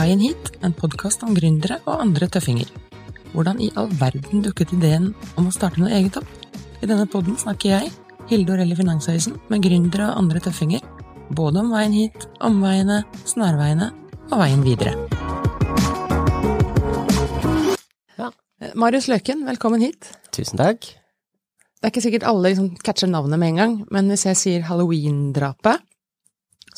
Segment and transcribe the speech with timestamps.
[0.00, 2.70] Veien hit, en podkast om gründere og andre tøffinger.
[3.34, 6.30] Hvordan i all verden dukket ideen om å starte noe eget opp?
[6.80, 7.90] I denne podden snakker jeg,
[8.30, 10.80] Hilde Orelli Finansavisen, med gründere og andre tøffinger.
[11.36, 13.90] Både om veien hit, omveiene, snarveiene
[14.30, 14.94] og veien videre.
[18.16, 18.32] Ja.
[18.72, 20.14] Marius Løken, velkommen hit.
[20.32, 20.94] Tusen takk.
[21.76, 24.68] Det er ikke sikkert alle liksom catcher navnet med en gang, men hvis jeg sier
[24.70, 25.84] halloween-drapet,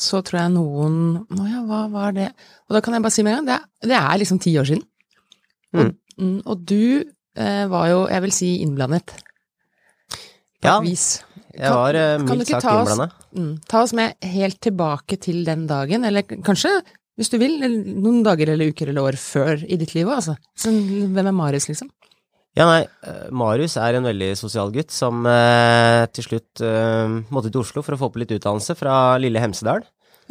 [0.03, 2.29] så tror jeg noen Å ja, hva var det?
[2.67, 4.53] Og da kan jeg bare si med en gang, det er, det er liksom ti
[4.59, 4.83] år siden.
[5.73, 9.15] Og, mm, og du eh, var jo, jeg vil si, innblandet.
[10.63, 11.07] På Ja, vis.
[11.55, 13.09] jeg var eh, kan mildt sagt innblanda.
[13.33, 16.71] Mm, ta oss med helt tilbake til den dagen, eller kanskje,
[17.19, 20.37] hvis du vil, noen dager eller uker eller år før i ditt liv òg, altså.
[20.57, 21.89] Så, hvem er Marius, liksom?
[22.53, 27.49] Ja, nei, eh, Marius er en veldig sosial gutt som eh, til slutt eh, måtte
[27.49, 29.81] til Oslo for å få på litt utdannelse fra lille Hemsedal.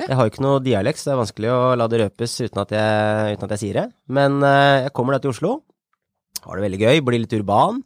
[0.00, 2.62] Jeg har jo ikke noe dialekt, så det er vanskelig å la det røpes uten
[2.62, 3.84] at jeg, uten at jeg sier det.
[4.08, 5.52] Men uh, jeg kommer da til Oslo,
[6.42, 7.82] har det veldig gøy, blir litt urban.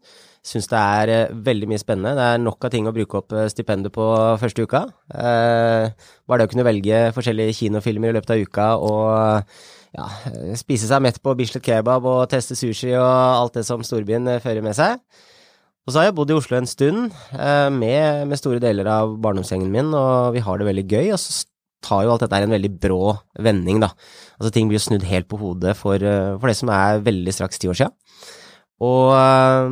[0.47, 2.15] Syns det er uh, veldig mye spennende.
[2.19, 4.07] Det er nok av ting å bruke opp eh, stipendet på
[4.39, 4.85] første uka.
[5.11, 9.57] Bare det å kunne velge forskjellige kinofilmer i løpet av uka og
[9.97, 10.07] ja,
[10.59, 14.63] spise seg mett på Bislett kebab og teste sushi og alt det som storbyen fører
[14.63, 15.03] med seg.
[15.87, 17.13] Og så har jeg bodd i Oslo en stund
[17.79, 21.13] med, med store deler av barndomsgjengen min, og vi har det veldig gøy.
[21.15, 21.47] Og så
[21.87, 23.15] tar jo alt dette her en veldig brå
[23.47, 23.93] vending, da.
[24.37, 27.35] Altså ting blir jo snudd helt på hodet for, eh, for det som er veldig
[27.35, 27.93] straks ti år sia.
[28.85, 29.67] Og eh,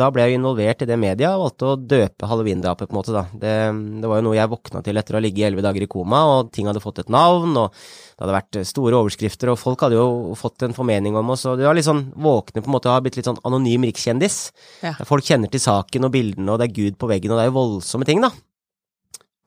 [0.00, 3.12] da ble jeg involvert i det media og valgte å døpe halloween-drapet, på en måte,
[3.12, 3.26] da.
[3.36, 3.52] Det,
[4.00, 5.88] det var jo noe jeg våkna til etter å ha ligget i elleve dager i
[5.92, 9.84] koma, og ting hadde fått et navn, og det hadde vært store overskrifter, og folk
[9.84, 12.76] hadde jo fått en formening om oss, og det var litt sånn våkne på en
[12.78, 14.38] måte og har blitt litt sånn anonym rikskjendis.
[14.86, 14.94] Ja.
[15.04, 17.52] Folk kjenner til saken og bildene, og det er Gud på veggen, og det er
[17.52, 18.32] jo voldsomme ting, da.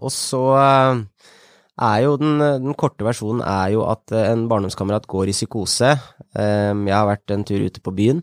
[0.05, 1.01] Og så eh,
[1.79, 5.91] er jo den, den korte versjonen er jo at eh, en barndomskamerat går i psykose.
[6.35, 8.19] Eh, Jeg har vært en tur ute på byen,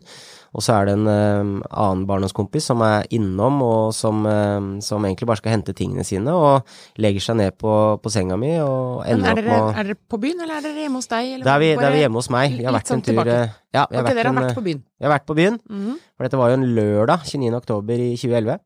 [0.57, 5.03] og så er det en eh, annen barndomskompis som er innom, og som, eh, som
[5.09, 6.63] egentlig bare skal hente tingene sine, og
[7.01, 7.73] legger seg ned på,
[8.03, 10.85] på senga mi og ender er opp med er dere på byen, eller er dere
[10.87, 11.33] hjemme hos deg?
[11.35, 12.57] Eller Det, er, vi, da er vi hjemme hos meg.
[12.61, 13.37] Jeg har vært en sånn tur tilbake.
[13.41, 14.83] eh, Ja, jeg har, Ok, vært dere har en, vært på byen.
[14.99, 15.59] jeg har vært på byen.
[15.69, 15.97] Mhm.
[16.17, 17.55] For dette var jo en lørdag, 29.
[17.63, 18.59] oktober i 2011.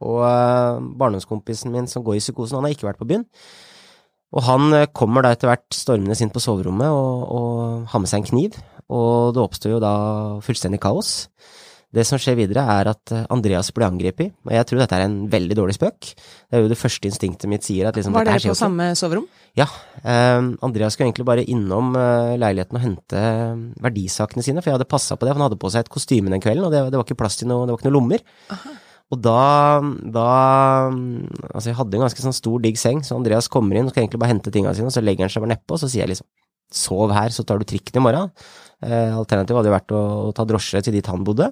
[0.00, 3.26] Og eh, barndomskompisen min som går i psykosen, han har ikke vært på byen.
[4.36, 8.10] Og han eh, kommer da etter hvert stormende inn på soverommet og, og har med
[8.10, 8.60] seg en kniv.
[8.90, 9.94] Og det oppstår jo da
[10.44, 11.14] fullstendig kaos.
[11.90, 14.36] Det som skjer videre, er at eh, Andreas blir angrepet.
[14.46, 16.12] Og jeg tror dette er en veldig dårlig spøk.
[16.14, 17.88] Det er jo det første instinktet mitt sier.
[17.90, 19.26] at liksom, Var dere på samme soverom?
[19.58, 19.66] Ja.
[19.98, 24.78] Eh, Andreas skulle egentlig bare innom eh, leiligheten og hente eh, verdisakene sine, for jeg
[24.78, 26.84] hadde passa på det, for han hadde på seg et kostyme den kvelden, og det,
[26.92, 28.22] det var ikke plass til noe, det var ikke noen lommer.
[29.10, 29.80] Og da,
[30.14, 30.26] da
[31.50, 34.04] Altså, jeg hadde en ganske sånn stor, digg seng, så Andreas kommer inn og skal
[34.04, 36.06] egentlig bare hente tingene sine, og så legger han seg bare nedpå, og så sier
[36.06, 36.30] jeg liksom
[36.70, 38.28] Sov her, så tar du trikken i morgen.
[38.78, 41.48] Eh, alternativet hadde jo vært å, å ta drosje til dit han bodde.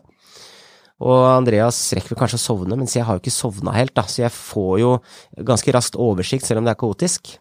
[1.03, 4.05] Og Andreas rekker vel kanskje å sovne, mens jeg har jo ikke sovna helt, da,
[4.07, 4.93] så jeg får jo
[5.51, 7.35] ganske raskt oversikt, selv om det er kaotisk.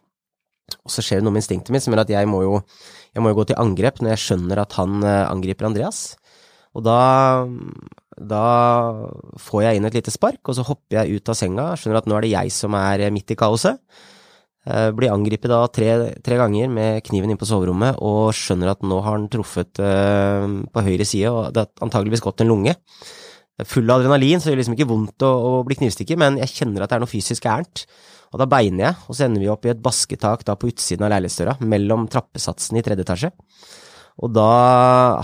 [0.83, 2.57] Og så skjer det noe med instinktet mitt som gjør at jeg må jo,
[3.15, 6.01] jeg må jo gå til angrep når jeg skjønner at han eh, angriper Andreas.
[6.77, 6.97] Og da,
[8.17, 8.43] da
[9.41, 12.09] får jeg inn et lite spark, og så hopper jeg ut av senga, skjønner at
[12.09, 13.77] nå er det jeg som er eh, midt i kaoset.
[14.67, 15.91] Eh, Blir angrepet da tre,
[16.25, 20.49] tre ganger med kniven inn på soverommet, og skjønner at nå har han truffet eh,
[20.73, 22.75] på høyre side, og det har antageligvis gått en lunge.
[23.65, 26.53] Full av adrenalin, så det gjør liksom ikke vondt å, å bli knivstukket, men jeg
[26.53, 27.87] kjenner at det er noe fysisk gærent.
[28.33, 31.07] Og da beiner jeg, og så ender vi opp i et basketak da på utsiden
[31.07, 33.31] av leilighetsdøra, mellom trappesatsene i tredje etasje.
[34.17, 34.51] Og da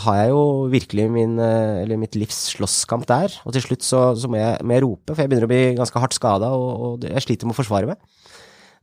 [0.04, 4.30] har jeg jo virkelig min, eh, mitt livs slåsskamp der, og til slutt så, så
[4.30, 7.07] må, jeg, må jeg rope, for jeg begynner å bli ganske hardt skada, og, og
[7.10, 7.98] jeg sliter med å forsvare meg.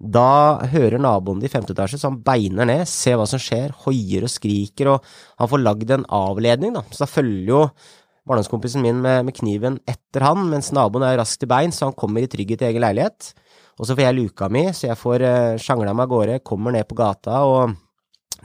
[0.01, 3.75] Da hører naboen din i femte etasje, så han beiner ned, ser hva som skjer,
[3.85, 6.83] hoier og skriker, og han får lagd en avledning, da.
[6.91, 7.61] Så da følger jo
[8.27, 11.99] barndomskompisen min med, med kniven etter han, mens naboen er raskt til bein, så han
[11.99, 13.31] kommer i trygghet i egen leilighet.
[13.79, 16.75] Og så får jeg luka mi, så jeg får uh, sjangla meg av gårde, kommer
[16.75, 17.77] ned på gata, og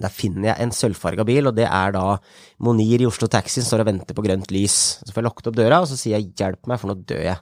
[0.01, 2.17] der finner jeg en sølvfarga bil, og det er da
[2.63, 4.77] Monir i Oslo Taxi som står og venter på grønt lys.
[5.03, 7.23] Så får jeg lukket opp døra, og så sier jeg 'hjelp meg, for nå dør
[7.29, 7.41] jeg'.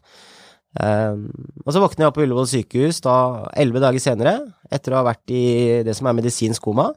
[0.74, 1.28] Um,
[1.68, 3.16] og så våkner jeg opp på Ullevål sykehus da
[3.62, 4.40] elleve dager senere,
[4.74, 6.88] etter å ha vært i det som er medisinsk koma.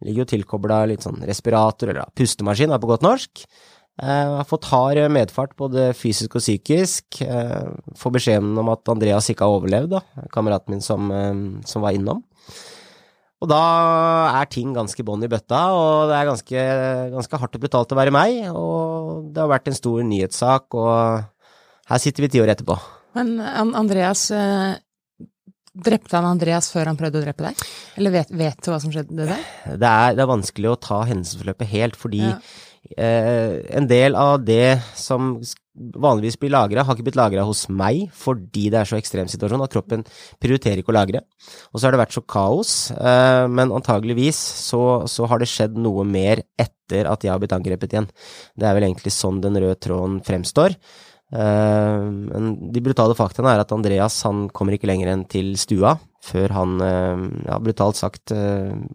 [0.00, 3.44] Ligger jo tilkobla litt sånn respirator, eller da, pustemaskin, er på godt norsk.
[3.98, 7.20] Uh, har fått hard medfart både fysisk og psykisk.
[7.20, 11.84] Uh, får beskjeden om at Andreas ikke har overlevd, da, kameraten min som, uh, som
[11.84, 12.24] var innom.
[13.38, 13.62] Og da
[14.40, 16.62] er ting ganske bånn i bøtta, og det er ganske,
[17.12, 18.40] ganske hardt og brutalt å være meg.
[18.50, 21.22] Og det har vært en stor nyhetssak, og
[21.92, 22.76] her sitter vi ti år etterpå.
[23.18, 23.38] Men
[23.78, 24.76] Andreas eh,
[25.78, 27.60] Drepte han Andreas før han prøvde å drepe deg?
[28.00, 29.44] Eller vet, vet du hva som skjedde der?
[29.78, 32.38] Det er, det er vanskelig å ta hendelsesforløpet helt, fordi ja.
[32.96, 35.36] eh, en del av det som
[35.78, 39.64] vanligvis blir lagra, har ikke blitt lagra hos meg fordi det er så ekstrem situasjon
[39.64, 40.04] at kroppen
[40.42, 41.22] prioriterer ikke å lagre.
[41.72, 44.38] Og så har det vært så kaos, eh, men antageligvis
[44.68, 48.08] så, så, har det skjedd noe mer etter at jeg har blitt angrepet igjen.
[48.58, 50.76] Det er vel egentlig sånn den røde tråden fremstår.
[51.28, 55.98] Eh, men de brutale faktaene er at Andreas han kommer ikke lenger enn til stua
[56.24, 58.34] før han, eh, ja, brutalt sagt,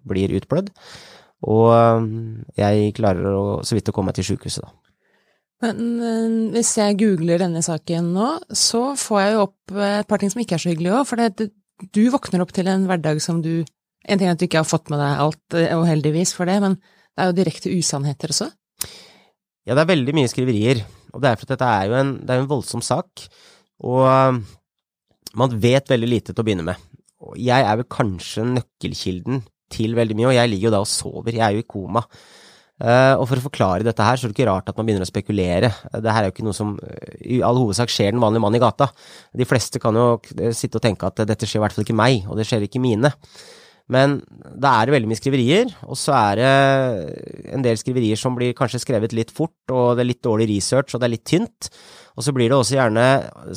[0.05, 0.73] blir utblødd.
[1.43, 2.07] Og
[2.55, 4.92] jeg klarer å, så vidt å komme meg til sjukehuset, da.
[5.63, 10.31] Men hvis jeg googler denne saken nå, så får jeg jo opp et par ting
[10.33, 11.07] som ikke er så hyggelige òg.
[11.07, 11.47] For det,
[11.95, 13.63] du våkner opp til en hverdag som du
[14.03, 16.57] En ting er at du ikke har fått med deg alt, og heldigvis for det,
[16.59, 18.49] men det er jo direkte usannheter også?
[19.63, 20.81] Ja, det er veldig mye skriverier.
[21.13, 23.23] Og det er for at dette er jo en, det er en voldsom sak.
[23.79, 24.41] Og um,
[25.39, 26.83] man vet veldig lite til å begynne med.
[27.39, 31.37] Jeg er vel kanskje nøkkelkilden til veldig mye, og jeg ligger jo da og sover.
[31.37, 32.03] Jeg er jo i koma.
[32.81, 35.05] Uh, og for å forklare dette her, så er det ikke rart at man begynner
[35.05, 35.69] å spekulere.
[35.93, 38.57] Det her er jo ikke noe som uh, i all hovedsak skjer den vanlige mann
[38.57, 38.89] i gata.
[39.37, 40.07] De fleste kan jo
[40.57, 42.81] sitte og tenke at dette skjer i hvert fall ikke meg, og det skjer ikke
[42.83, 43.13] mine.
[43.91, 46.51] Men da er det veldig mye skriverier, og så er det
[47.51, 50.93] en del skriverier som blir kanskje skrevet litt fort, og det er litt dårlig research,
[50.93, 51.67] og det er litt tynt.
[52.15, 53.05] Og så blir det også gjerne,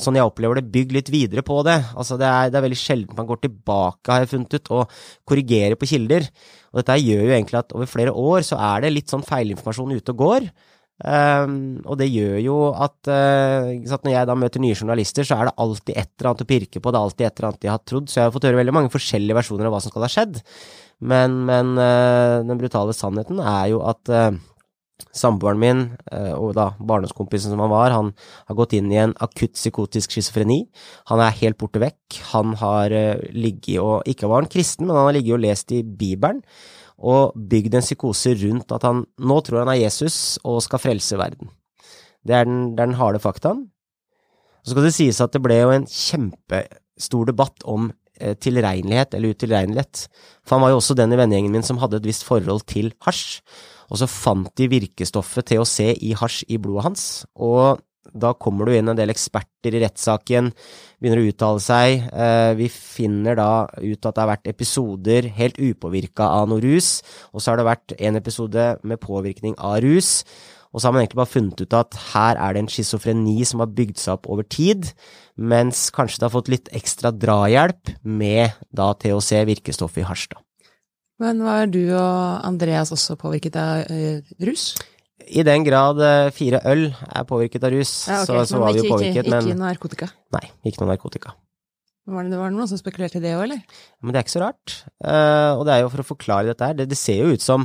[0.02, 1.76] sånn jeg opplever det, bygd litt videre på det.
[1.94, 4.96] Altså det er, det er veldig sjelden man går tilbake, har jeg funnet ut, og
[5.31, 6.26] korrigerer på kilder.
[6.73, 9.94] Og dette gjør jo egentlig at over flere år så er det litt sånn feilinformasjon
[9.94, 10.49] ute og går.
[10.96, 15.50] Um, og det gjør jo at, uh, når jeg da møter nye journalister, så er
[15.50, 17.70] det alltid et eller annet å pirke på, det er alltid et eller annet de
[17.70, 18.08] har trodd.
[18.08, 20.40] Så jeg har fått høre veldig mange forskjellige versjoner av hva som skal ha skjedd.
[21.12, 24.31] Men, men uh, den brutale sannheten er jo at uh,
[25.12, 25.81] samboeren min,
[26.40, 28.14] og da barndomskompisen som han var, han
[28.49, 30.62] har gått inn i en akutt psykotisk schizofreni.
[31.12, 32.16] Han er helt borte vekk.
[32.31, 32.94] Han har
[33.28, 36.40] ligget og Ikke var han kristen, men han har ligget og lest i Bibelen
[36.96, 41.19] og bygd en psykose rundt at han nå tror han er Jesus og skal frelse
[41.20, 41.50] verden.
[42.26, 43.66] Det er den, det er den harde faktaen.
[44.64, 49.37] Så skal det sies at det ble jo en kjempestor debatt om eh, tilregnelighet eller
[49.37, 50.06] utilregnelighet.
[50.43, 52.90] For han var jo også den i vennegjengen min som hadde et visst forhold til
[53.06, 53.38] hasj.
[53.87, 57.04] Og så fant de virkestoffet THC i hasj i blodet hans,
[57.38, 57.78] og
[58.18, 60.50] da kommer det inn en del eksperter i rettssaken,
[61.02, 62.08] begynner å uttale seg.
[62.10, 67.00] Eh, vi finner da ut at det har vært episoder helt upåvirka av noe rus,
[67.32, 70.22] og så har det vært en episode med påvirkning av rus.
[70.76, 73.62] Og så har man egentlig bare funnet ut at her er det en schizofreni som
[73.62, 74.90] har bygd seg opp over tid,
[75.36, 80.42] mens kanskje det har fått litt ekstra drahjelp med da THC, virkestoffet i Harstad.
[81.22, 84.74] Men var du og Andreas også påvirket av uh, rus?
[85.24, 88.76] I den grad eh, fire øl er påvirket av rus, ja, okay, så, så var
[88.76, 90.08] vi jo påvirket, ikke, ikke, narkotika?
[90.36, 91.32] Nei, ikke noe narkotika.
[92.06, 93.78] Var det, var det noen som spekulerte i det òg, eller?
[93.98, 94.74] Men det er ikke så rart.
[95.02, 96.76] Uh, og det er jo for å forklare dette her.
[96.78, 97.64] Det, det, ser jo ut som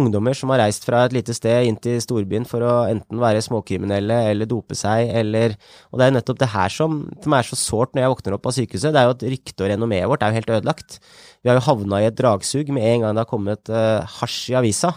[0.00, 3.42] ungdommer som har reist fra et lite sted inn til storbyen for å enten være
[3.46, 5.54] småkriminelle eller dope seg, eller
[5.90, 8.36] Og det er jo nettopp det her som, som er så sårt når jeg våkner
[8.38, 8.94] opp av sykehuset.
[8.94, 10.98] Det er jo at ryktet og renommeet vårt er jo helt ødelagt.
[11.42, 14.50] Vi har jo havna i et dragsug med en gang det har kommet uh, hasj
[14.50, 14.96] i avisa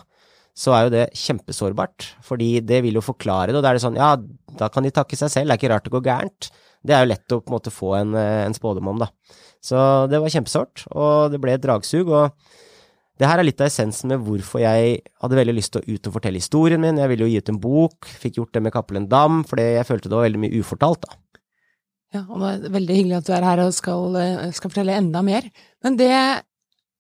[0.54, 2.10] så er jo det kjempesårbart.
[2.26, 4.16] Fordi det vil jo forklare det, og da er det sånn, ja,
[4.60, 6.52] da kan de takke seg selv, det er ikke rart det går gærent.
[6.84, 9.10] Det er jo lett å på en måte få en, eh, en spådom om, da.
[9.64, 9.80] Så
[10.12, 12.10] det var kjempesårt, og det ble et dragsug.
[12.12, 12.32] og
[13.22, 16.08] det her er litt av essensen med hvorfor jeg hadde veldig lyst til å ut
[16.10, 16.98] og fortelle historien min.
[16.98, 19.86] Jeg ville jo gi ut en bok, fikk gjort det med Cappelen Dam, fordi jeg
[19.86, 21.20] følte det var veldig mye ufortalt, da.
[22.14, 24.98] Ja, og det er veldig hyggelig at du er her og skal, eh, skal fortelle
[24.98, 25.46] enda mer.
[25.86, 26.12] Men det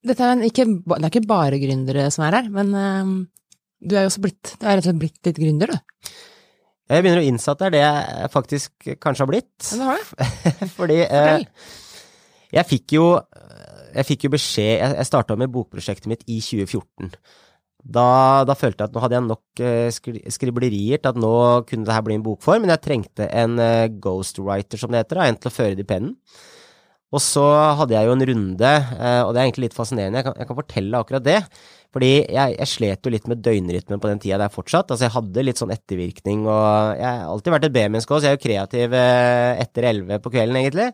[0.04, 3.12] dette er ikke, det er ikke bare gründere som er her, men uh,
[3.84, 6.14] du er jo også blitt Du er rett og slett blitt litt gründer, du.
[6.92, 9.70] Jeg begynner å innse at det er det jeg faktisk kanskje har blitt.
[9.72, 10.68] Ja, det har du.
[10.78, 11.46] Fordi eh,
[12.54, 13.08] jeg fikk jo
[13.94, 17.14] jeg fikk jo beskjed Jeg, jeg starta med bokprosjektet mitt i 2014.
[17.84, 18.08] Da,
[18.48, 21.34] da, følte jeg at nå hadde jeg nok uh, skriblerier til at nå
[21.68, 25.20] kunne det her bli en bokform, men jeg trengte en uh, ghostwriter, som det heter,
[25.20, 26.14] en til å føre det i pennen.
[27.14, 27.44] Og så
[27.78, 30.50] hadde jeg jo en runde, eh, og det er egentlig litt fascinerende, jeg kan, jeg
[30.50, 31.40] kan fortelle akkurat det.
[31.94, 34.90] Fordi jeg, jeg, slet jo litt med døgnrytmen på den tida der fortsatt.
[34.90, 38.32] Altså jeg hadde litt sånn ettervirkning, og jeg har alltid vært et B-menneske òg, så
[38.32, 40.90] jeg er jo kreativ eh, etter elleve på kvelden, egentlig.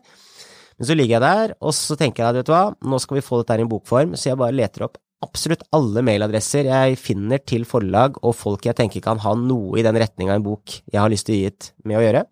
[0.76, 3.16] Men så ligger jeg der, og så tenker jeg at vet du hva, nå skal
[3.16, 6.96] vi få dette her i bokform, så jeg bare leter opp absolutt alle mailadresser jeg
[7.00, 10.78] finner til forlag og folk jeg tenker kan ha noe i den retninga en bok
[10.80, 12.22] jeg har lyst til å gi ut med å gjøre.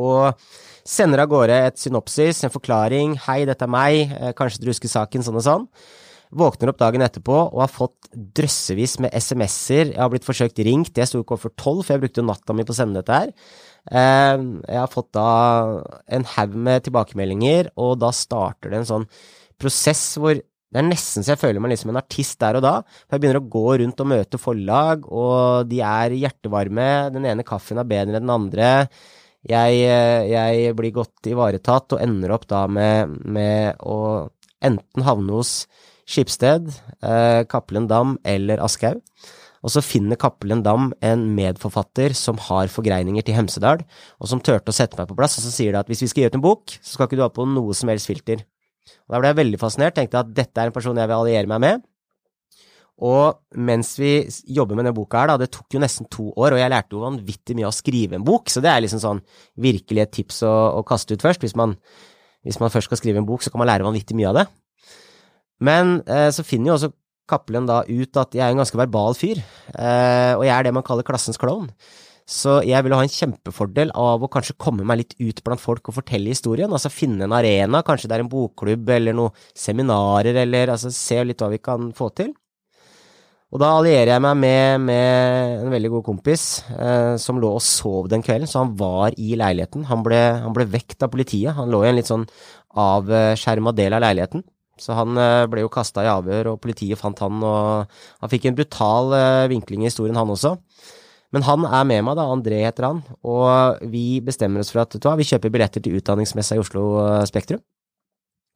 [0.00, 0.38] Og
[0.88, 4.88] sender av gårde et synopsis, en forklaring, hei, dette er meg, eh, kanskje du husker
[4.88, 5.66] saken, sånn og sånn.
[6.32, 9.92] Våkner opp dagen etterpå og har fått drøssevis med SMS-er.
[9.92, 12.56] Jeg har blitt forsøkt ringt, jeg sto ikke overfor tolv, for jeg brukte jo natta
[12.56, 13.34] mi på å sende dette her.
[13.92, 14.38] Eh,
[14.72, 19.06] jeg har fått da en haug med tilbakemeldinger, og da starter det en sånn
[19.60, 20.40] prosess hvor
[20.72, 22.78] det er nesten så jeg føler meg liksom en artist der og da.
[23.04, 26.86] For jeg begynner å gå rundt og møte forlag, og de er hjertevarme.
[27.12, 28.70] Den ene kaffen er bedre enn den andre.
[29.50, 34.28] Jeg, eh, jeg blir godt ivaretatt og ender opp da med, med å
[34.62, 35.64] enten havne hos
[36.06, 36.68] Skipsted,
[37.02, 37.42] eh,
[37.90, 39.02] Dam eller Aschehoug.
[39.62, 43.84] Og så finner Cappelen Dam en medforfatter som har forgreininger til Hemsedal,
[44.18, 46.10] og som turte å sette meg på plass, og så sier de at hvis vi
[46.10, 48.42] skal gi ut en bok, så skal ikke du ha på noe som helst filter.
[49.06, 51.50] Og Da ble jeg veldig fascinert, tenkte at dette er en person jeg vil alliere
[51.50, 51.86] meg med.
[53.02, 54.12] Og mens vi
[54.54, 56.94] jobber med denne boka her, da, det tok jo nesten to år, og jeg lærte
[56.94, 59.22] jo vanvittig mye av å skrive en bok, så det er liksom sånn
[59.64, 61.42] virkelig et tips å, å kaste ut først.
[61.42, 61.74] Hvis man,
[62.46, 64.46] hvis man, først skal skrive en bok, så kan man lære vanvittig mye av det.
[65.62, 66.94] Men eh, så finner jo også
[67.30, 69.38] Cappelen da ut at jeg er en ganske verbal fyr,
[69.72, 71.70] eh, og jeg er det man kaller klassens klovn.
[72.28, 75.90] Så jeg vil ha en kjempefordel av å kanskje komme meg litt ut blant folk
[75.90, 76.70] og fortelle historien.
[76.70, 81.18] Altså finne en arena, kanskje det er en bokklubb eller noen seminarer, eller altså se
[81.26, 82.30] litt hva vi kan få til.
[83.52, 87.64] Og da allierer jeg meg med, med en veldig god kompis eh, som lå og
[87.64, 89.84] sov den kvelden, så han var i leiligheten.
[89.90, 91.52] Han ble, han ble vekt av politiet.
[91.58, 92.24] Han lå i en litt sånn
[92.80, 94.44] avskjerma del av leiligheten.
[94.80, 97.92] Så han eh, ble jo kasta i avhør, og politiet fant han, og
[98.24, 100.56] han fikk en brutal eh, vinkling i historien, han også.
[101.36, 102.28] Men han er med meg, da.
[102.32, 103.04] André heter han.
[103.24, 107.60] Og vi bestemmer oss for at vi kjøper billetter til utdanningsmessa i Oslo eh, Spektrum.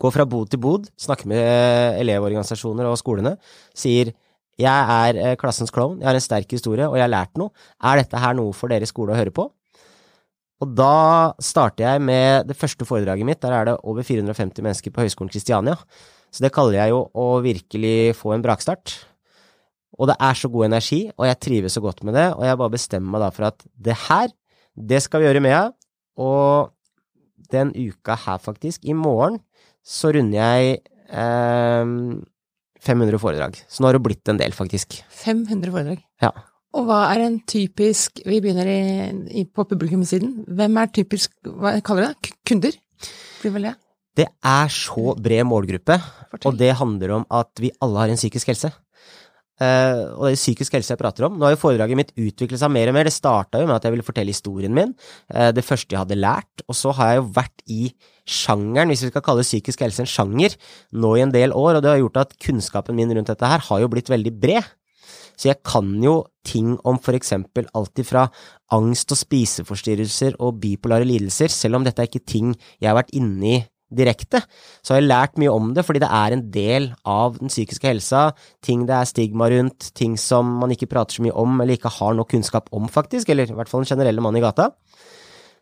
[0.01, 3.37] Går fra bod til bod, snakker med elevorganisasjoner og skolene.
[3.77, 4.13] Sier
[4.61, 7.53] jeg er klassens klovn, jeg har en sterk historie, og jeg har lært noe.
[7.85, 9.51] Er dette her noe for dere i skole å høre på?
[10.65, 13.43] Og da starter jeg med det første foredraget mitt.
[13.43, 15.77] Der er det over 450 mennesker på Høgskolen Kristiania.
[16.33, 18.95] Så det kaller jeg jo å virkelig få en brakstart.
[19.97, 22.61] Og det er så god energi, og jeg trives så godt med det, og jeg
[22.61, 24.33] bare bestemmer meg da for at det her,
[24.77, 25.63] det skal vi gjøre med Mea.
[26.21, 26.73] Og
[27.53, 29.39] den uka her, faktisk, i morgen,
[29.85, 31.93] så runder jeg eh,
[32.87, 33.59] 500 foredrag.
[33.69, 35.01] Så nå har det blitt en del, faktisk.
[35.23, 36.05] 500 foredrag?
[36.23, 36.33] Ja.
[36.77, 38.81] Og hva er en typisk Vi begynner i,
[39.41, 40.43] i, på publikumssiden.
[40.59, 42.33] Hvem er typisk Hva kaller du det?
[42.49, 42.77] Kunder?
[43.41, 43.75] Blir vel det?
[44.17, 45.99] Det er så bred målgruppe,
[46.31, 46.49] Fortell.
[46.49, 48.71] og det handler om at vi alle har en psykisk helse.
[49.57, 51.39] Uh, og det er psykisk helse jeg prater om.
[51.39, 53.09] Nå har jo foredraget mitt utviklet seg mer og mer.
[53.09, 54.93] Det starta jo med at jeg ville fortelle historien min,
[55.33, 56.65] uh, det første jeg hadde lært.
[56.69, 57.83] Og så har jeg jo vært i
[58.27, 60.57] sjangeren, hvis vi skal kalle psykisk helse en sjanger,
[60.93, 63.65] nå i en del år, og det har gjort at kunnskapen min rundt dette her
[63.69, 64.75] har jo blitt veldig bred.
[65.37, 68.27] Så jeg kan jo ting om for eksempel alt ifra
[68.73, 73.15] angst og spiseforstyrrelser og bipolare lidelser, selv om dette er ikke ting jeg har vært
[73.17, 73.59] inne i
[73.93, 74.43] direkte,
[74.83, 77.87] så har jeg lært mye om det, fordi det er en del av den psykiske
[77.87, 78.29] helsa,
[78.65, 81.93] ting det er stigma rundt, ting som man ikke prater så mye om, eller ikke
[82.01, 84.73] har nok kunnskap om, faktisk, eller i hvert fall den generelle mannen i gata.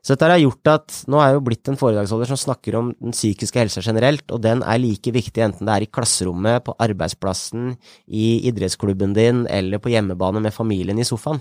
[0.05, 2.91] Så dette har gjort at nå er jeg jo blitt en foredragsholder som snakker om
[3.01, 6.75] den psykiske helsa generelt, og den er like viktig enten det er i klasserommet, på
[6.85, 7.73] arbeidsplassen,
[8.13, 11.41] i idrettsklubben din, eller på hjemmebane med familien i sofaen.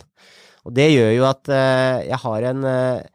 [0.64, 3.13] Og det gjør jo at uh, jeg har en uh,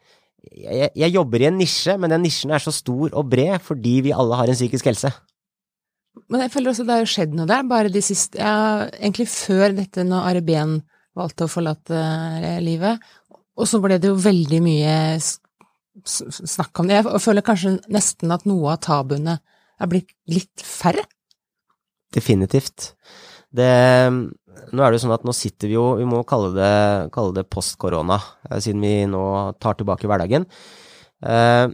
[0.52, 3.99] jeg, jeg, jobber i en nisje, men den nisjen er så stor og bred fordi
[4.09, 5.12] vi alle har en psykisk helse.
[6.28, 9.28] Men jeg føler også det har jo skjedd noe der, bare de siste ja, Egentlig
[9.31, 10.81] før dette, når Ari Behn
[11.19, 12.00] valgte å forlate
[12.62, 13.05] livet,
[13.59, 14.97] og så ble det jo veldig mye
[16.07, 17.00] snakk om det.
[17.00, 19.38] Jeg føler kanskje nesten at noe av tabuene
[19.78, 21.05] er blitt litt færre?
[22.14, 22.93] Definitivt.
[23.50, 23.69] Det,
[24.73, 27.37] nå er det jo sånn at nå sitter vi jo Vi må kalle det, kalle
[27.37, 29.25] det post-korona, eh, siden vi nå
[29.62, 30.49] tar tilbake hverdagen.
[31.25, 31.69] Eh,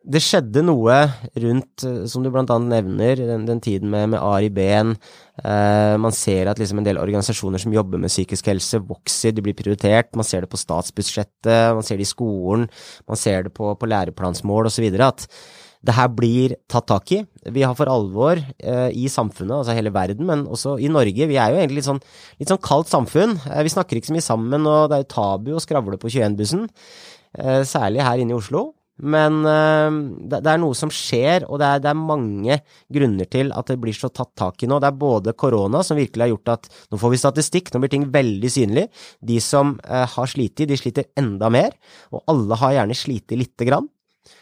[0.00, 0.96] det skjedde noe
[1.42, 4.94] rundt, eh, som du blant annet nevner, den, den tiden med, med Ari Behn.
[5.44, 9.44] Eh, man ser at liksom en del organisasjoner som jobber med psykisk helse, vokser, de
[9.44, 10.14] blir prioritert.
[10.16, 12.68] Man ser det på statsbudsjettet, man ser det i skolen,
[13.08, 14.88] man ser det på, på læreplansmål osv.
[15.04, 15.28] At
[15.86, 17.20] det her blir tatt tak i.
[17.48, 21.28] Vi har for alvor eh, i samfunnet, altså hele verden, men også i Norge.
[21.30, 22.02] Vi er jo egentlig litt sånn,
[22.40, 23.38] litt sånn kaldt samfunn.
[23.48, 26.12] Eh, vi snakker ikke så mye sammen, og det er jo tabu å skravle på
[26.12, 26.68] 21-bussen.
[27.38, 28.70] Eh, særlig her inne i Oslo.
[29.00, 29.88] Men uh,
[30.28, 32.58] det, det, er noe som skjer, og det er, det er, mange
[32.92, 34.76] grunner til at det blir så tatt tak i nå.
[34.82, 37.94] Det er både korona som virkelig har gjort at nå får vi statistikk, nå blir
[37.94, 38.84] ting veldig synlig.
[39.24, 41.72] De som uh, har slitt, de sliter enda mer,
[42.12, 43.88] og alle har gjerne slitt lite grann.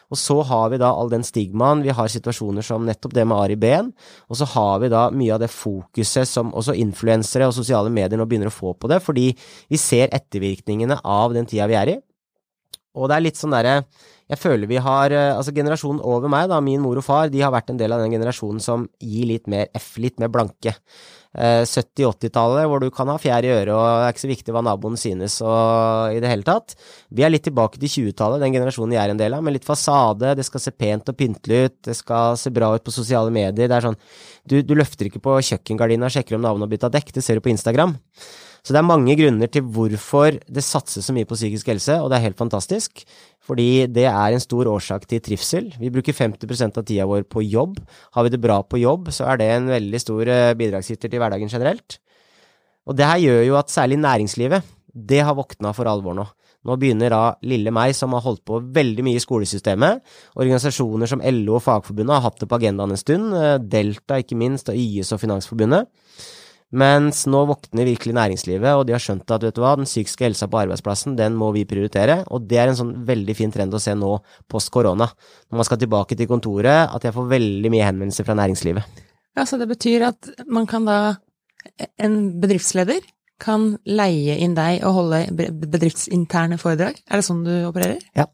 [0.09, 3.37] Og så har vi da all den stigmaen, vi har situasjoner som nettopp det med
[3.37, 3.91] Ari Behn,
[4.29, 8.17] og så har vi da mye av det fokuset som også influensere og sosiale medier
[8.21, 9.31] nå begynner å få på det, fordi
[9.69, 11.99] vi ser ettervirkningene av den tida vi er i.
[12.99, 13.83] Og det er litt sånn derre
[14.29, 17.53] Jeg føler vi har Altså generasjonen over meg, da, min mor og far, de har
[17.55, 20.75] vært en del av den generasjonen som gir litt mer F, litt mer blanke.
[21.39, 24.55] 70-80-tallet, eh, hvor du kan ha fjær i øret, og det er ikke så viktig
[24.55, 26.75] hva naboen synes og i det hele tatt.
[27.15, 29.69] Vi er litt tilbake til 20-tallet, den generasjonen jeg er en del av, med litt
[29.69, 33.31] fasade, det skal se pent og pyntelig ut, det skal se bra ut på sosiale
[33.35, 33.71] medier.
[33.71, 34.01] Det er sånn,
[34.51, 37.39] du, du løfter ikke på kjøkkengardina og sjekker om naboen har bytta dekk, det ser
[37.39, 37.97] du på Instagram.
[38.67, 42.11] Så det er mange grunner til hvorfor det satses så mye på psykisk helse, og
[42.11, 43.05] det er helt fantastisk.
[43.49, 45.71] Fordi det er en stor årsak til trivsel.
[45.81, 47.79] Vi bruker 50% av tida vår på jobb.
[48.17, 51.23] Har vi det bra på jobb, så er det en veldig stor eh, bidragsyter til
[51.23, 52.01] hverdagen generelt.
[52.89, 56.27] Og det her gjør jo at særlig næringslivet, det har våkna for alvor nå.
[56.67, 60.03] Nå begynner da lille meg, som har holdt på veldig mye i skolesystemet.
[60.37, 63.31] Organisasjoner som LO og Fagforbundet har hatt det på agendaen en stund.
[63.33, 65.89] Eh, Delta, ikke minst, og YS og Finansforbundet.
[66.69, 70.27] Mens nå våkner virkelig næringslivet, og de har skjønt at vet du hva, den psykiske
[70.27, 72.21] helsa på arbeidsplassen, den må vi prioritere.
[72.29, 74.19] Og det er en sånn veldig fin trend å se nå
[74.53, 75.09] post korona.
[75.49, 79.05] Når man skal tilbake til kontoret, at jeg får veldig mye henvendelser fra næringslivet.
[79.39, 81.17] Ja, Så det betyr at man kan da,
[81.97, 83.01] en bedriftsleder
[83.41, 86.99] kan leie inn deg og holde bedriftsinterne foredrag?
[87.09, 88.03] Er det sånn du opererer?
[88.19, 88.27] Ja.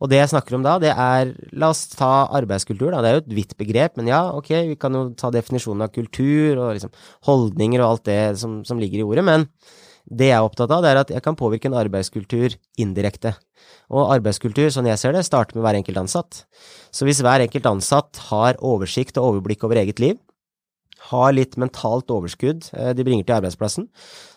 [0.00, 3.02] Og det jeg snakker om da, det er La oss ta arbeidskultur, da.
[3.04, 5.92] Det er jo et vidt begrep, men ja, ok, vi kan jo ta definisjonen av
[5.92, 6.94] kultur og liksom
[7.28, 9.46] holdninger og alt det som, som ligger i ordet, men
[10.10, 13.34] det jeg er opptatt av, det er at jeg kan påvirke en arbeidskultur indirekte.
[13.92, 16.44] Og arbeidskultur, sånn jeg ser det, starter med hver enkelt ansatt.
[16.90, 20.16] Så hvis hver enkelt ansatt har oversikt og overblikk over eget liv,
[21.08, 23.88] har litt mentalt overskudd eh, de bringer til arbeidsplassen,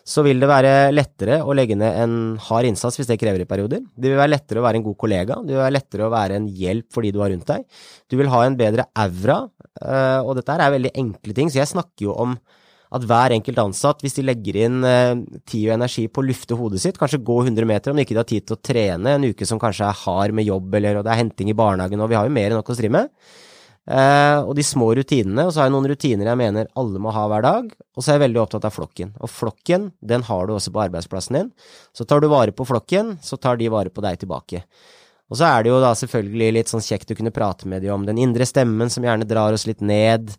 [0.04, 2.16] så vil det være lettere å legge ned en
[2.48, 3.84] hard innsats hvis det krever i perioder.
[3.94, 6.40] Det vil være lettere å være en god kollega, det vil være lettere å være
[6.40, 7.64] en hjelp for de du har rundt deg.
[8.08, 9.38] Du vil ha en bedre aura,
[9.80, 12.38] eh, og dette er veldig enkle ting, så jeg snakker jo om
[12.94, 15.14] at hver enkelt ansatt, hvis de legger inn eh,
[15.50, 18.20] tid og energi på å lufte hodet sitt, kanskje gå 100 meter om de ikke
[18.20, 21.06] har tid til å trene en uke som kanskje er hard med jobb, eller og
[21.06, 23.10] det er henting i barnehagen, og vi har jo mer enn nok å stri med,
[23.84, 27.10] Uh, og de små rutinene, og så har jeg noen rutiner jeg mener alle må
[27.12, 29.10] ha hver dag, og så er jeg veldig opptatt av flokken.
[29.20, 31.50] Og flokken, den har du også på arbeidsplassen din.
[31.92, 34.62] Så tar du vare på flokken, så tar de vare på deg tilbake.
[35.28, 37.92] Og så er det jo da selvfølgelig litt sånn kjekt å kunne prate med de
[37.92, 40.32] om den indre stemmen som gjerne drar oss litt ned.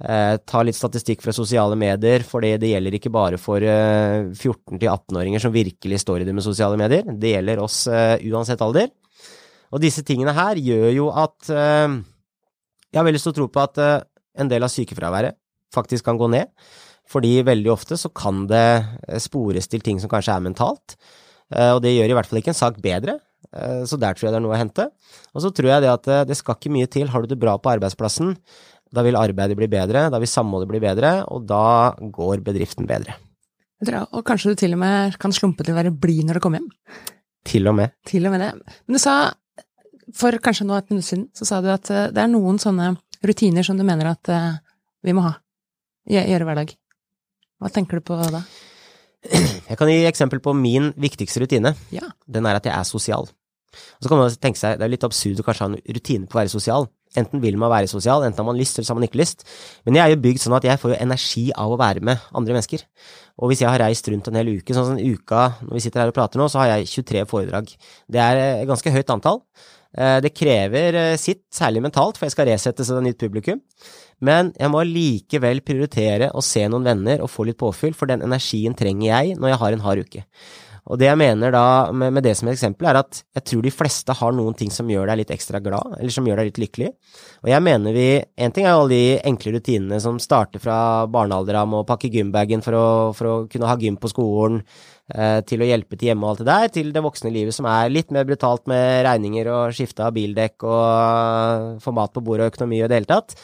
[0.00, 5.44] Eh, ta litt statistikk fra sosiale medier, for det gjelder ikke bare for eh, 14-18-åringer
[5.44, 7.08] som virkelig står i det med sosiale medier.
[7.16, 8.92] Det gjelder oss uansett alder.
[9.70, 11.52] Og disse tingene her gjør jo at
[12.90, 14.02] jeg har veldig stor tro på at uh,
[14.40, 15.38] en del av sykefraværet
[15.74, 16.50] faktisk kan gå ned,
[17.10, 18.64] fordi veldig ofte så kan det
[19.06, 20.96] eh, spores til ting som kanskje er mentalt,
[21.54, 23.18] uh, og det gjør i hvert fall ikke en sak bedre.
[23.50, 24.84] Så der tror jeg det er noe å hente.
[25.34, 27.08] Og så tror jeg det at det skal ikke mye til.
[27.10, 28.36] Har du det bra på arbeidsplassen,
[28.94, 33.16] da vil arbeidet bli bedre, da vil samholdet bli bedre, og da går bedriften bedre.
[34.12, 36.60] Og kanskje du til og med kan slumpe til å være blid når du kommer
[36.60, 36.70] hjem?
[37.48, 37.94] Til og med.
[38.06, 38.50] Til og med det.
[38.84, 39.16] Men du sa
[40.16, 42.94] for kanskje nå et minutt siden, så sa du at eh, det er noen sånne
[43.26, 44.52] rutiner som du mener at eh,
[45.06, 45.36] vi må ha.
[46.10, 46.72] Gjøre hver dag.
[47.60, 48.40] Hva tenker du på da?
[49.70, 51.74] Jeg kan gi eksempel på min viktigste rutine.
[51.94, 52.08] Ja.
[52.26, 53.28] Den er at jeg er sosial.
[53.70, 56.26] Og så kan man tenke seg, Det er litt absurd å kanskje ha en rutine
[56.26, 56.88] på å være sosial.
[57.20, 59.44] Enten vil man være sosial, enten har man lyst, eller så har man ikke lyst.
[59.86, 62.22] Men jeg er jo bygd sånn at jeg får jo energi av å være med
[62.38, 62.84] andre mennesker.
[63.42, 66.04] Og hvis jeg har reist rundt en hel uke, sånn som uka når vi sitter
[66.04, 67.74] her og prater nå, så har jeg 23 foredrag.
[68.10, 69.42] Det er et ganske høyt antall.
[69.98, 73.62] Eh, det krever eh, sitt, særlig mentalt, for jeg skal resettes av et nytt publikum.
[74.22, 78.22] Men jeg må likevel prioritere å se noen venner og få litt påfyll, for den
[78.26, 80.24] energien trenger jeg når jeg har en hard uke.
[80.90, 83.64] Og det jeg mener da med, med det som et eksempel, er at jeg tror
[83.64, 86.50] de fleste har noen ting som gjør deg litt ekstra glad, eller som gjør deg
[86.50, 86.92] litt lykkelig.
[87.44, 88.08] Og jeg mener vi
[88.40, 91.88] En ting er jo alle de enkle rutinene som starter fra barnealder av med å
[91.88, 92.78] pakke gymbagen for
[93.16, 94.60] for å kunne ha gym på skolen,
[95.10, 97.66] Eh, til å hjelpe til hjemme og alt det der, til det voksne livet som
[97.66, 102.22] er litt mer brutalt med regninger og skifte av bildekk og eh, få mat på
[102.22, 103.34] bordet og økonomi og det hele tatt.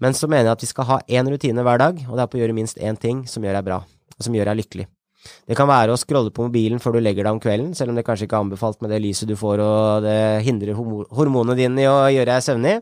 [0.00, 2.32] Men så mener jeg at vi skal ha én rutine hver dag, og det er
[2.32, 3.84] på å gjøre minst én ting som gjør deg bra,
[4.16, 4.90] og som gjør deg lykkelig.
[5.20, 7.98] Det kan være å scrolle på mobilen før du legger deg om kvelden, selv om
[7.98, 11.84] det kanskje ikke er anbefalt med det lyset du får og det hindrer hormonene dine
[11.84, 12.76] i å gjøre deg søvnig.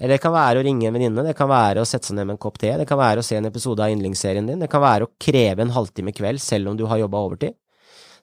[0.00, 2.28] Eller det kan være å ringe en venninne, det kan være å sette seg ned
[2.28, 4.70] med en kopp te, det kan være å se en episode av yndlingsserien din, det
[4.72, 7.56] kan være å kreve en halvtime kveld selv om du har jobba overtid.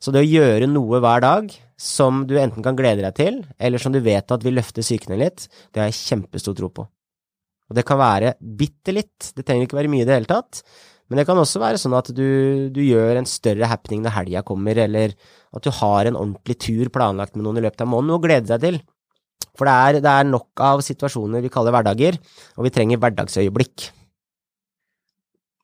[0.01, 3.81] Så det å gjøre noe hver dag som du enten kan glede deg til, eller
[3.81, 6.87] som du vet at vil løfte psyken litt, det har jeg kjempestor tro på.
[7.67, 10.63] Og det kan være bitte litt, det trenger ikke være mye i det hele tatt,
[11.07, 14.43] men det kan også være sånn at du, du gjør en større happening når helga
[14.47, 15.15] kommer, eller
[15.55, 18.43] at du har en ordentlig tur planlagt med noen i løpet av måneden, og gleder
[18.47, 18.79] glede deg til.
[19.57, 22.19] For det er, det er nok av situasjoner vi kaller hverdager,
[22.57, 23.87] og vi trenger hverdagsøyeblikk.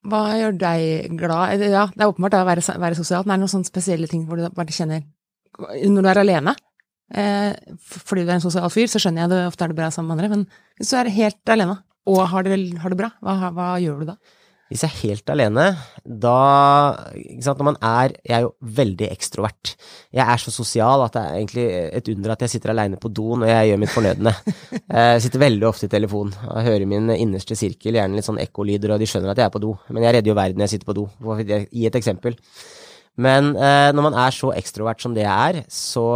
[0.09, 1.61] Hva gjør deg glad?
[1.63, 4.25] Ja, det er åpenbart å være, være sosialt, men er det noen sånne spesielle ting
[4.27, 5.03] hvor du bare kjenner
[5.53, 6.55] Når du er alene,
[7.13, 9.91] eh, fordi du er en sosial fyr, så skjønner jeg det ofte er det bra
[9.93, 11.77] sammen med andre, men hvis du er helt alene
[12.09, 14.17] og har det, har det bra, hva, hva gjør du da?
[14.73, 15.63] Hvis jeg er helt alene,
[16.01, 16.37] da
[17.45, 19.75] sant, Når man er Jeg er jo veldig ekstrovert.
[20.09, 21.65] Jeg er så sosial at det er egentlig
[21.99, 24.33] et under at jeg sitter aleine på do når jeg gjør mitt fornødne.
[24.89, 28.95] Jeg sitter veldig ofte i telefon og hører min innerste sirkel, gjerne litt sånn ekkolyder,
[28.95, 29.75] og de skjønner at jeg er på do.
[29.89, 31.05] Men jeg redder jo verden når jeg sitter på do,
[31.45, 32.37] gi et eksempel.
[33.21, 36.07] Men eh, når man er så ekstrovert som det jeg er, så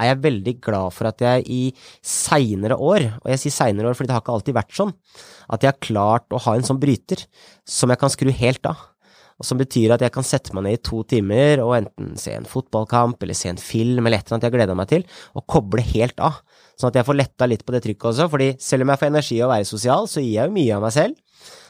[0.00, 1.60] er jeg veldig glad for at jeg i
[2.04, 4.90] seinere år, og jeg sier seinere år fordi det har ikke alltid vært sånn,
[5.54, 7.22] at jeg har klart å ha en sånn bryter
[7.68, 8.90] som jeg kan skru helt av.
[9.34, 12.36] Og som betyr at jeg kan sette meg ned i to timer og enten se
[12.36, 15.46] en fotballkamp eller se en film eller et eller annet jeg gleder meg til, og
[15.50, 16.38] koble helt av.
[16.78, 19.10] Sånn at jeg får letta litt på det trykket også, fordi selv om jeg får
[19.10, 21.18] energi av å være sosial, så gir jeg jo mye av meg selv.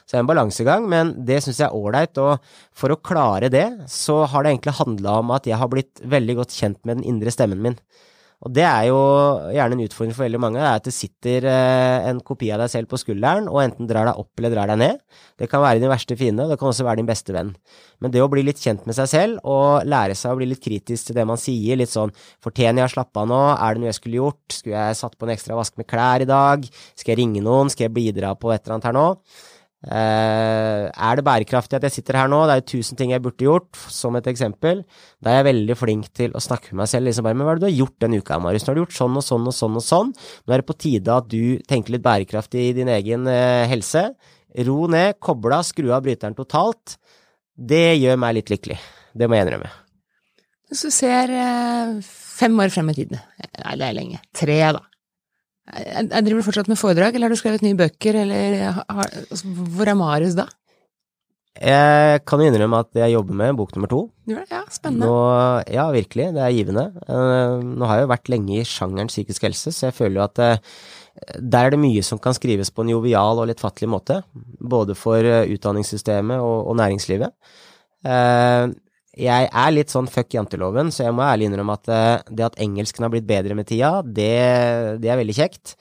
[0.05, 2.45] Så det er en balansegang, men det syns jeg er ålreit, og
[2.77, 6.37] for å klare det, så har det egentlig handla om at jeg har blitt veldig
[6.43, 7.79] godt kjent med den indre stemmen min.
[8.45, 8.99] Og det er jo
[9.55, 12.61] gjerne en utfordring for veldig mange, det er at det sitter eh, en kopi av
[12.61, 14.99] deg selv på skulderen og enten drar deg opp eller drar deg ned.
[15.41, 17.55] Det kan være din verste fiende, og det kan også være din beste venn.
[18.05, 20.61] Men det å bli litt kjent med seg selv og lære seg å bli litt
[20.65, 22.13] kritisk til det man sier, litt sånn
[22.45, 25.17] fortjener jeg å slappe av nå, er det noe jeg skulle gjort, skulle jeg satt
[25.17, 26.69] på en ekstra vask med klær i dag,
[26.99, 29.09] skal jeg ringe noen, skal jeg bidra på et eller annet her nå?
[29.85, 32.39] Uh, er det bærekraftig at jeg sitter her nå?
[32.49, 34.81] Det er jo tusen ting jeg burde gjort, som et eksempel.
[35.21, 37.09] Da er jeg veldig flink til å snakke med meg selv.
[37.11, 38.65] liksom bare, Men hva er det du har gjort denne uka, Marius?
[38.65, 40.15] Nå har du gjort sånn og sånn og sånn og sånn.
[40.15, 44.07] Nå er det på tide at du tenker litt bærekraftig i din egen uh, helse.
[44.65, 46.97] Ro ned, koble av, skru av bryteren totalt.
[47.55, 48.81] Det gjør meg litt lykkelig.
[49.13, 49.71] Det må jeg innrømme.
[50.73, 53.21] Hvis du ser uh, fem år frem i det
[53.61, 54.81] er lenge, tre da,
[55.65, 59.49] jeg driver du fortsatt med foredrag, eller har du skrevet nye bøker, eller har, altså,
[59.49, 60.49] hvor er Marius da?
[61.55, 64.01] Jeg kan innrømme at jeg jobber med bok nummer to.
[64.27, 65.07] Ja, spennende.
[65.07, 65.19] Nå,
[65.71, 66.33] ja, virkelig.
[66.35, 66.85] Det er givende.
[67.07, 70.25] Eh, nå har jeg jo vært lenge i sjangeren psykisk helse, så jeg føler jo
[70.27, 70.75] at eh,
[71.39, 74.19] der er det mye som kan skrives på en jovial og lettfattelig måte.
[74.59, 77.33] Både for eh, utdanningssystemet og, og næringslivet
[79.21, 82.57] jeg er litt sånn fuck janteloven, så jeg må ærlig innrømme at eh, det at
[82.63, 84.33] engelsken har blitt bedre med tida, det,
[85.03, 85.77] det er veldig kjekt.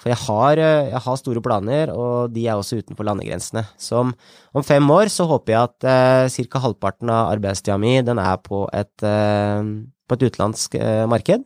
[0.00, 3.66] For jeg har, eh, jeg har, store planer, og de er også utenfor landegrensene.
[3.80, 4.14] Så om,
[4.56, 6.62] om fem år så håper jeg at eh, ca.
[6.64, 9.60] halvparten av arbeidstida mi den er på et, eh,
[10.08, 11.44] på et utenlandsk eh, marked.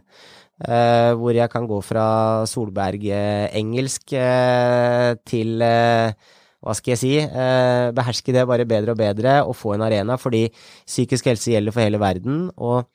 [0.65, 2.07] Eh, hvor jeg kan gå fra
[2.47, 4.15] Solberg-engelsk
[5.27, 5.67] til
[6.65, 10.17] hva skal jeg si, eh, beherske det bare bedre og bedre og få en arena,
[10.21, 12.51] fordi psykisk helse gjelder for hele verden.
[12.57, 12.89] og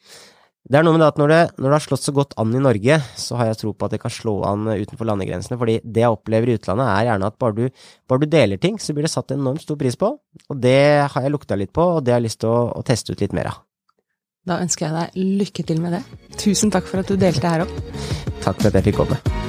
[0.70, 2.52] det er noe med det at når det, når det har slått så godt an
[2.54, 5.58] i Norge, så har jeg tro på at det kan slå an utenfor landegrensene.
[5.58, 8.78] fordi det jeg opplever i utlandet, er gjerne at bare du, bare du deler ting,
[8.78, 10.14] så blir det satt enormt stor pris på.
[10.50, 12.86] Og det har jeg lukta litt på, og det har jeg lyst til å, å
[12.86, 13.64] teste ut litt mer av.
[14.46, 16.06] Da ønsker jeg deg lykke til med det.
[16.38, 17.78] Tusen takk for at du delte her òg.
[18.44, 19.49] Takk for at jeg fikk komme.